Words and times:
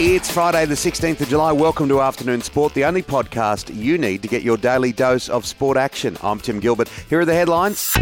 It's 0.00 0.30
Friday, 0.30 0.64
the 0.64 0.76
16th 0.76 1.22
of 1.22 1.28
July. 1.28 1.50
Welcome 1.50 1.88
to 1.88 2.00
Afternoon 2.00 2.40
Sport, 2.40 2.72
the 2.72 2.84
only 2.84 3.02
podcast 3.02 3.74
you 3.74 3.98
need 3.98 4.22
to 4.22 4.28
get 4.28 4.42
your 4.42 4.56
daily 4.56 4.92
dose 4.92 5.28
of 5.28 5.44
sport 5.44 5.76
action. 5.76 6.16
I'm 6.22 6.38
Tim 6.38 6.60
Gilbert. 6.60 6.88
Here 7.10 7.18
are 7.18 7.24
the 7.24 7.34
headlines. 7.34 7.92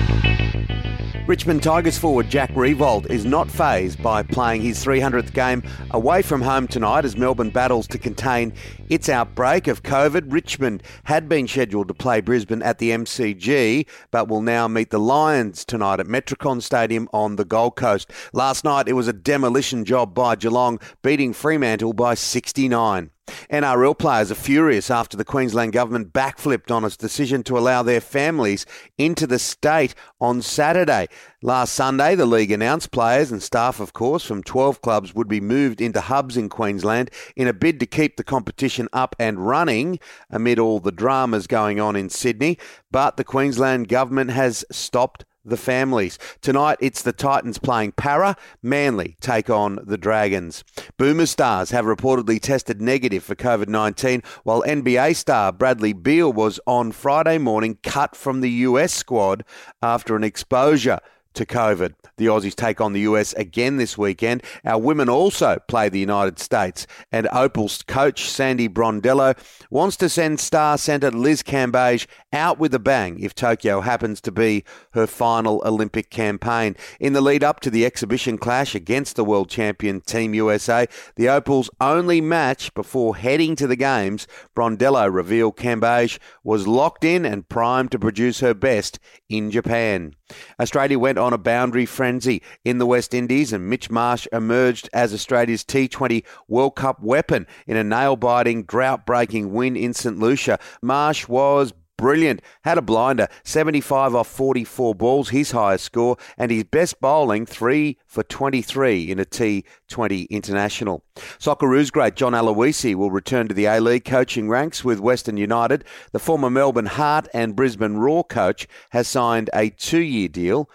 Richmond 1.27 1.65
Tigers 1.65 1.99
forward 1.99 2.31
Jack 2.31 2.51
Riewoldt 2.53 3.11
is 3.11 3.25
not 3.25 3.51
fazed 3.51 4.01
by 4.01 4.23
playing 4.23 4.63
his 4.63 4.85
300th 4.85 5.33
game 5.33 5.61
away 5.91 6.23
from 6.23 6.41
home 6.41 6.69
tonight 6.69 7.05
as 7.05 7.17
Melbourne 7.17 7.51
battles 7.51 7.89
to 7.89 7.99
contain 7.99 8.53
its 8.89 9.09
outbreak 9.09 9.67
of 9.67 9.83
COVID. 9.83 10.33
Richmond 10.33 10.85
had 11.03 11.29
been 11.29 11.49
scheduled 11.49 11.89
to 11.89 11.95
play 11.95 12.21
Brisbane 12.21 12.63
at 12.63 12.79
the 12.79 12.91
MCG, 12.91 13.89
but 14.13 14.29
will 14.29 14.41
now 14.41 14.69
meet 14.69 14.91
the 14.91 15.01
Lions 15.01 15.65
tonight 15.65 15.99
at 15.99 16.07
Metricon 16.07 16.63
Stadium 16.63 17.09
on 17.13 17.35
the 17.35 17.45
Gold 17.45 17.75
Coast. 17.75 18.13
Last 18.33 18.63
night 18.63 18.87
it 18.87 18.93
was 18.93 19.09
a 19.09 19.13
demolition 19.13 19.85
job 19.85 20.15
by 20.15 20.37
Geelong, 20.37 20.79
beating 21.03 21.33
Fremantle 21.33 21.93
by 21.93 22.15
69. 22.15 23.11
NRL 23.51 23.99
players 23.99 24.31
are 24.31 24.37
furious 24.37 24.91
after 24.91 25.17
the 25.17 25.25
Queensland 25.25 25.73
government 25.73 26.13
backflipped 26.13 26.71
on 26.71 26.85
its 26.85 26.97
decision 26.97 27.43
to 27.45 27.59
allow 27.59 27.83
their 27.83 28.01
families 28.01 28.67
into 28.99 29.27
the 29.27 29.39
state 29.39 29.95
on 30.21 30.43
Saturday. 30.43 31.09
Last 31.43 31.73
Sunday, 31.73 32.15
the 32.15 32.27
league 32.27 32.51
announced 32.51 32.91
players 32.91 33.31
and 33.31 33.43
staff, 33.43 33.81
of 33.81 33.93
course, 33.93 34.25
from 34.25 34.43
12 34.43 34.81
clubs 34.81 35.15
would 35.15 35.29
be 35.29 35.41
moved 35.41 35.81
into 35.81 36.01
hubs 36.01 36.37
in 36.37 36.49
Queensland 36.49 37.11
in 37.37 37.47
a 37.49 37.53
bid 37.53 37.79
to 37.81 37.87
keep 37.87 38.17
the 38.17 38.25
competition 38.25 38.89
up 38.93 39.15
and 39.19 39.47
running 39.47 39.99
amid 40.31 40.59
all 40.59 40.81
the 40.81 40.93
dramas 40.93 41.47
going 41.47 41.81
on 41.81 41.97
in 41.97 42.09
Sydney. 42.09 42.59
But 42.91 43.17
the 43.17 43.25
Queensland 43.25 43.89
government 43.89 44.31
has 44.31 44.65
stopped 44.71 45.25
the 45.47 45.57
families. 45.57 46.19
Tonight, 46.41 46.79
it's 46.81 47.03
the 47.03 47.13
Titans 47.13 47.59
playing 47.59 47.93
Parra. 47.93 48.37
Manly 48.63 49.17
take 49.21 49.49
on 49.49 49.79
the 49.85 49.97
Dragons. 49.99 50.65
Boomer 50.99 51.27
stars 51.27 51.71
have 51.71 51.85
reportedly 51.85 52.41
tested 52.41 52.81
negative 52.81 53.23
for 53.23 53.35
COVID 53.35 53.69
19, 53.69 54.23
while 54.45 54.63
NBA 54.63 55.17
star 55.17 55.53
Bradley 55.53 55.93
Beal 55.93 56.33
was 56.33 56.61
on 56.67 56.93
Friday 56.93 57.39
morning 57.39 57.79
cut 57.83 58.17
from 58.17 58.41
the 58.41 58.51
US 58.51 58.93
squad 58.93 59.45
after 59.83 60.17
an 60.17 60.25
exposure 60.25 61.01
to 61.37 61.47
COVID. 61.47 61.95
The 62.17 62.27
Aussies 62.27 62.55
take 62.55 62.81
on 62.81 62.93
the 62.93 63.01
US 63.01 63.33
again 63.35 63.77
this 63.77 63.97
weekend. 63.97 64.43
Our 64.65 64.81
women 64.81 65.09
also 65.09 65.59
play 65.69 65.89
the 65.89 65.99
United 66.01 66.39
States. 66.39 66.87
And 67.13 67.29
Opal's 67.29 67.83
coach, 67.83 68.29
Sandy 68.29 68.69
Brondello, 68.69 69.37
wants 69.71 69.97
to 69.99 70.09
send 70.09 70.41
star 70.41 70.79
centre 70.79 71.11
Liz 71.11 71.43
Cambage 71.43 72.07
out 72.33 72.59
with 72.59 72.75
a 72.75 72.79
bang 72.79 73.19
if 73.21 73.35
Tokyo 73.35 73.83
happens 73.83 74.21
to 74.23 74.33
be 74.33 74.65
her 74.93 75.07
final 75.07 75.63
Olympic 75.65 76.11
campaign. 76.11 76.75
In 77.01 77.13
the 77.13 77.21
lead 77.21 77.45
up 77.45 77.61
to 77.61 77.71
the 77.71 77.85
exhibition 77.85 78.39
clash 78.39 78.75
against 78.75 79.17
the 79.17 79.25
world 79.25 79.51
champion 79.51 80.01
Team 80.01 80.35
USA, 80.35 80.87
the 81.17 81.29
Opals' 81.29 81.71
only 81.81 82.21
match 82.21 82.73
before 82.75 83.17
heading 83.17 83.57
to 83.57 83.67
the 83.67 83.77
Games, 83.77 84.27
Brondello 84.57 85.13
revealed 85.13 85.57
Cambage 85.57 86.19
was 86.43 86.67
locked 86.67 87.05
in 87.05 87.25
and 87.27 87.49
primed 87.49 87.91
to 87.93 87.99
produce 87.99 88.41
her 88.41 88.55
best 88.55 88.99
in 89.29 89.51
Japan. 89.51 90.15
Australia 90.59 90.99
went 90.99 91.19
on 91.19 91.26
a 91.33 91.39
boundary 91.39 91.87
frenzy 91.87 92.43
in 92.65 92.79
the 92.79 92.87
West 92.87 93.15
Indies, 93.15 93.53
and 93.53 93.69
Mitch 93.69 93.91
Marsh 93.91 94.27
emerged 94.33 94.89
as 94.93 95.13
Australia's 95.13 95.65
T20 95.65 96.25
World 96.49 96.77
Cup 96.77 97.03
weapon 97.03 97.47
in 97.67 97.77
a 97.77 97.85
nail 97.85 98.17
biting, 98.17 98.65
drought 98.65 99.07
breaking 99.07 99.53
win 99.53 99.77
in 99.77 99.95
St. 99.95 100.19
Lucia. 100.19 100.59
Marsh 100.83 101.29
was 101.29 101.73
brilliant. 101.97 102.43
Had 102.63 102.79
a 102.79 102.83
blinder, 102.83 103.29
75 103.45 104.15
off 104.15 104.29
44 104.29 104.95
balls, 104.95 105.31
his 105.31 105.51
highest 105.53 105.85
score, 105.85 106.17
and 106.37 106.51
his 106.51 106.65
best 106.65 107.01
bowling, 107.01 107.47
3 107.47 107.99
for 108.07 108.23
23 108.23 109.11
in 109.11 109.19
a 109.19 109.25
T20 109.25 110.29
international. 110.29 111.03
Socceroos 111.39 111.91
great 111.91 112.17
John 112.17 112.33
Aloisi 112.33 112.95
will 112.95 113.11
return 113.11 113.49
to 113.49 113.55
the 113.55 113.67
A 113.67 113.81
League 113.81 114.05
coaching 114.05 114.49
ranks 114.49 114.85
with 114.85 115.01
Western 115.01 115.37
United. 115.37 115.85
The 116.13 116.19
former 116.19 116.51
Melbourne 116.51 116.87
Heart 116.87 117.29
and 117.33 117.57
Brisbane 117.57 117.97
Roar 117.97 118.25
coach 118.25 118.67
has 118.91 119.09
signed 119.09 119.51
a 119.55 119.71
two 119.71 120.01
year 120.01 120.29
deal. 120.29 120.69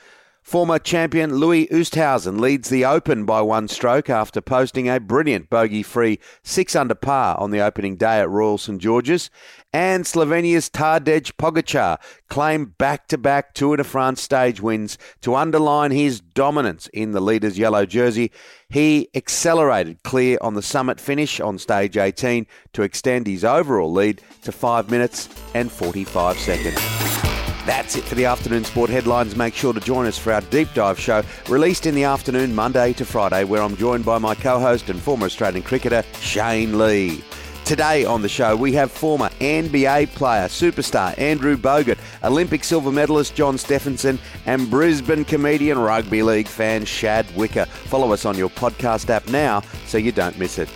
Former 0.52 0.80
champion 0.80 1.36
Louis 1.36 1.66
Oosthuizen 1.68 2.42
leads 2.42 2.68
the 2.68 2.84
Open 2.84 3.24
by 3.24 3.40
one 3.40 3.70
stroke 3.70 4.10
after 4.10 4.42
posting 4.42 4.90
a 4.90 5.00
brilliant 5.00 5.50
bogey-free 5.50 6.20
six 6.44 6.76
under 6.76 6.94
par 6.94 7.40
on 7.40 7.52
the 7.52 7.62
opening 7.62 7.96
day 7.96 8.20
at 8.20 8.30
Royal 8.30 8.58
St 8.58 8.82
George's. 8.82 9.30
And 9.72 10.04
Slovenia's 10.04 10.70
Tadej 10.70 11.32
Pogacar 11.38 12.00
claimed 12.28 12.78
back-to-back 12.78 13.54
Tour 13.54 13.78
de 13.78 13.86
France 13.86 14.22
stage 14.22 14.60
wins 14.60 14.98
to 15.22 15.36
underline 15.36 15.92
his 15.92 16.20
dominance 16.20 16.90
in 16.92 17.14
the 17.14 17.22
leader's 17.22 17.58
yellow 17.58 17.86
jersey. 17.86 18.30
He 18.68 19.08
accelerated 19.16 20.04
clear 20.04 20.38
on 20.42 20.56
the 20.56 20.62
summit 20.62 21.00
finish 21.00 21.40
on 21.40 21.60
stage 21.60 21.96
18 21.96 22.46
to 22.74 22.82
extend 22.82 23.26
his 23.26 23.46
overall 23.46 23.94
lead 23.94 24.22
to 24.42 24.52
5 24.52 24.92
minutes 24.92 25.30
and 25.56 25.72
45 25.72 26.38
seconds. 26.38 27.31
That's 27.66 27.96
it 27.96 28.04
for 28.04 28.16
the 28.16 28.26
afternoon 28.26 28.64
sport 28.64 28.90
headlines. 28.90 29.36
Make 29.36 29.54
sure 29.54 29.72
to 29.72 29.80
join 29.80 30.08
us 30.08 30.18
for 30.18 30.34
our 30.34 30.42
deep 30.42 30.74
dive 30.74 31.00
show, 31.00 31.24
released 31.48 31.86
in 31.86 31.94
the 31.94 32.06
afternoon, 32.06 32.56
Monday 32.56 32.94
to 32.94 33.06
Friday, 33.06 33.44
where 33.44 33.62
I'm 33.62 33.78
joined 33.78 34.04
by 34.04 34.18
my 34.18 34.34
co 34.34 34.60
host 34.60 34.90
and 34.90 35.00
former 35.00 35.28
Australian 35.28 35.62
cricketer, 35.62 36.04
Shane 36.20 36.80
Lee. 36.80 37.24
Today 37.64 38.04
on 38.04 38.24
the 38.24 38.28
show, 38.28 38.56
we 38.56 38.74
have 38.74 38.92
former 38.92 39.30
NBA 39.40 40.08
player, 40.16 40.48
superstar 40.48 41.18
Andrew 41.20 41.56
Bogut, 41.56 42.00
Olympic 42.24 42.64
silver 42.64 42.92
medalist 42.92 43.36
John 43.36 43.58
Steffensen, 43.58 44.18
and 44.48 44.70
Brisbane 44.70 45.24
comedian, 45.24 45.78
rugby 45.78 46.24
league 46.24 46.48
fan 46.48 46.84
Shad 46.84 47.34
Wicker. 47.36 47.66
Follow 47.66 48.12
us 48.12 48.26
on 48.26 48.38
your 48.38 48.50
podcast 48.50 49.10
app 49.12 49.28
now 49.28 49.62
so 49.86 50.00
you 50.00 50.12
don't 50.12 50.38
miss 50.40 50.58
it. 50.58 50.68